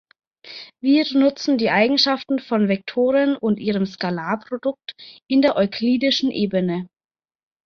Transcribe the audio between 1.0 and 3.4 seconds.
nutzen die Eigenschaften von Vektoren